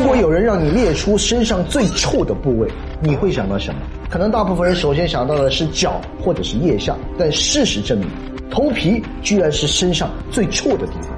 [0.00, 2.66] 如果有人让你列出身上最臭的部位，
[3.02, 3.80] 你会想到什么？
[4.08, 8.08] 可能大部分人首先想到的是脚或者是腋下，但事实证明，
[8.50, 11.10] 头皮居然是身上最臭的地方。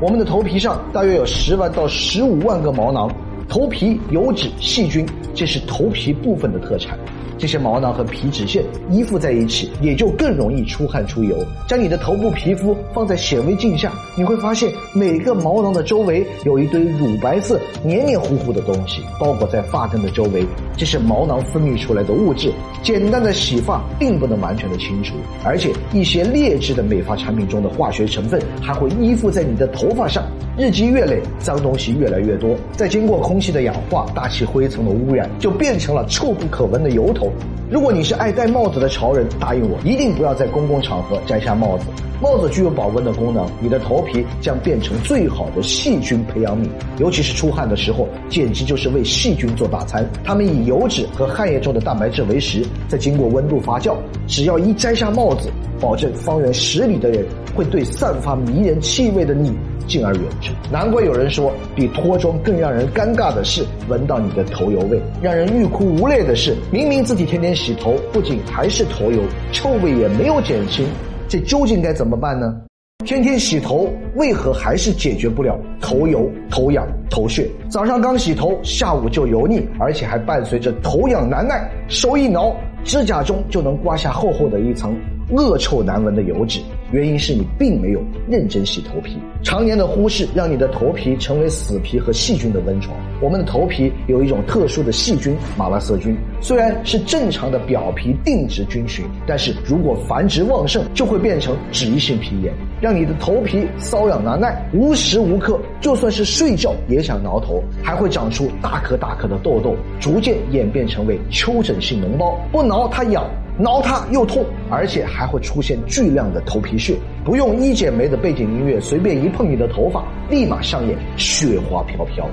[0.00, 3.12] 我们的头皮上大约有十万到十五万个毛囊，
[3.48, 6.96] 头皮油脂、细菌，这是头皮部分的特产。
[7.38, 11.36] 这些毛囊和皮脂腺依附在一起，也就更容易出汗出油。
[11.68, 20.44] 将你的头部皮肤放在显微镜下，你会发现每个毛囊的周围有一堆乳白色、黏黏糊糊的东西包裹在发根的周围，
[20.76, 22.52] 这是毛囊分泌出来的物质。
[22.82, 30.24] 简单的洗发并不能完全的清除，而且一些劣质的美发产品中的化学成分还会依附在你的头发上。
[30.58, 37.30] 日积月累，脏东西越来越多，再经过空气的氧化、大气灰层的污染，就变成了臭不可闻的油头。
[37.70, 41.86] 如果你是爱戴帽子的潮人，答应我，一定不要在公共场合摘下帽子。
[42.20, 46.66] 帽子具有保温的功能，你的头皮将变成最好的细菌培养皿，
[46.98, 50.04] 尤其是出汗的时候，简直就是为细菌做大餐。
[50.24, 53.94] 它们以油脂和汗液中的蛋白质为食，再经过温度发酵。
[54.26, 55.48] 只要一摘下帽子，
[55.80, 59.52] 保证方圆十里的人会对散发迷人气味的你
[59.86, 60.50] 敬而远之。
[60.70, 70.86] 难怪有人说，比脱妆更让人尴尬的是闻到你的头油味，让人欲哭无泪的是，明明自己天天洗头，不仅还是头油，臭味也没有减轻。
[71.28, 72.60] 这究竟该怎么办呢？
[73.04, 77.48] 天天洗头，为何还是解决不了头油、头痒、头屑？
[77.70, 82.54] 早上刚洗头，下午就油腻，而且还伴随着头痒难耐，手一挠，
[82.84, 84.94] 指甲中就能刮下厚厚的一层
[85.30, 86.60] 恶臭难闻的油脂。
[86.90, 92.96] 原因是你并没有认真洗头皮，常年的忽视让你的头皮成为死皮和细菌的温床。
[93.20, 113.28] 我们的头皮有一种特殊的细菌马拉色菌，虽然是正常的表皮定植菌群，但是如果繁殖旺盛，就会变成脂溢性皮炎，让你的头皮瘙痒难耐，无时无刻就算是睡觉也想挠头，还会长出大颗大颗的痘痘，逐渐演变成为丘疹性脓包，不挠它痒。
[113.58, 116.96] 挠它又痛，而且还会出现巨量的头皮屑。
[117.24, 122.24] 不用一剪梅的背景音乐，随便一碰你的头发，立马上演雪花飘飘。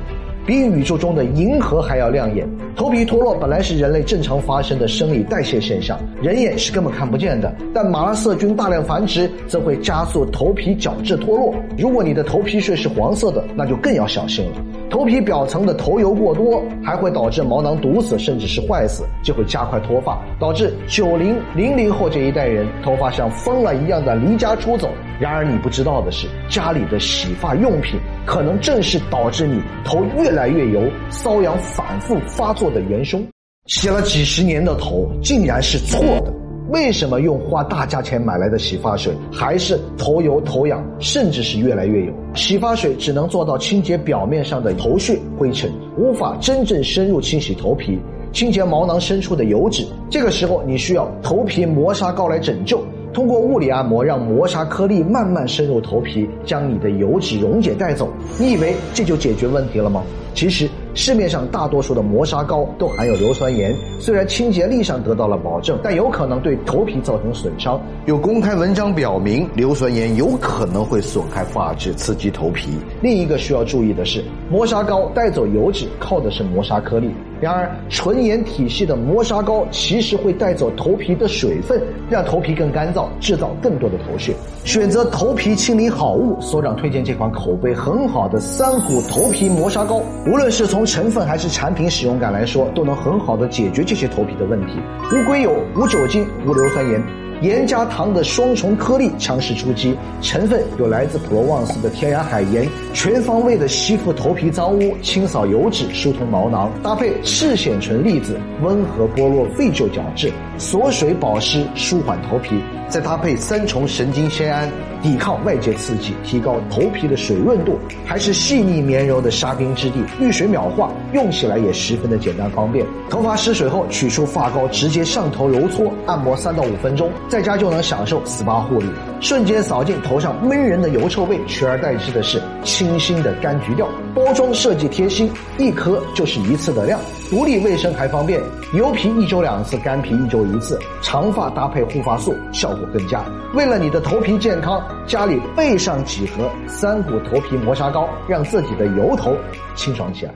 [0.46, 2.48] 比宇宙中的银河还要亮眼。
[2.76, 7.52] 头皮脱落本来是人类正常发生的生理代谢现象，人眼是根本看不见的。
[7.74, 11.56] 但马拉色菌大量繁殖，则会加速头皮角质脱落。
[11.76, 14.52] 如果你的头皮屑是黄色的，那就更要小心了。
[14.90, 24.90] 头皮表层的头油过多，还会导致毛囊堵死，甚至是坏死，就会加快脱发，导致九零零零后这一代人头发像疯了一样的离家出走。
[25.20, 33.26] 然而你不知道的是，家里的洗发用品可能正是导致你头越来越油、瘙痒反复发作的元凶。
[33.68, 36.45] 洗了几十年的头，竟然是错的。
[36.70, 42.14] 为什么用花大价钱买来的洗发水还是头油头痒，甚至是越来越油？
[42.34, 48.00] 洗发水只能做到清洁表面上的头屑灰尘，无法真正深入清洗头皮，
[48.32, 49.86] 清洁毛囊深处的油脂。
[50.10, 52.84] 这个时候，你需要头皮磨砂膏来拯救。
[53.14, 58.10] 通过物理按摩，让磨砂颗粒慢慢深入头皮，将你的油脂溶解带走。
[58.40, 60.04] 你以为这就解决问题了吗？
[60.34, 60.68] 其实。
[60.96, 67.80] 市面上大多数的磨砂膏都含有硫酸盐，虽然清洁力上得到了保证，但有可能对头皮造成损伤。
[68.06, 72.70] 有公开文章表明，硫酸盐有可能会损害发质，刺激头皮。
[73.02, 84.34] 另一个需要注意的是，磨砂膏带走油脂靠的是磨砂颗粒，然而纯盐体系的磨砂膏其实会带走头皮的水分，让头皮更干燥，制造更多的头屑。
[84.64, 94.80] 选择头皮清理好物，所长推荐这款口碑很好的三股头皮磨砂膏，无论是从成分还是产品使用感来说，都能很好的解决这些头皮的问题。
[95.12, 97.04] 无硅油、无酒精、无硫酸盐，
[97.42, 99.98] 盐加糖的双重颗粒强势出击。
[100.22, 106.72] 成分有来自普罗旺斯的天然海盐，全方位的吸附头皮脏污，清扫油脂，疏通毛囊。
[106.82, 112.60] 搭配赤藓醇粒子，温和剥落废旧角质，锁水保湿，舒缓头皮。
[112.88, 114.70] 再搭配三重神经酰胺，
[115.06, 122.84] 抵抗外界刺激，提高头皮的水润度，还是细腻绵柔的沙冰质地，遇水秒化，用起来也十分的简单方便。
[123.08, 128.88] 头发失水后，取出发膏，直接上头揉搓，按摩三到五分钟，在家就能享受 SPA 护理，
[129.22, 133.88] 瞬间扫尽头上闷人的油臭味，取而代之的是清新的柑橘调。
[134.16, 135.30] 包装设计贴心，
[135.60, 137.00] 一颗就是一次的量，
[137.30, 138.42] 独立卫生还方便。
[138.74, 143.24] 油皮一周两次，干皮一周一次，长发搭配护发素效果更佳。
[143.54, 149.36] 为了你的头皮健康，家里备上几盒三股头皮磨砂膏，让自己的油头
[149.76, 150.34] 清爽起来。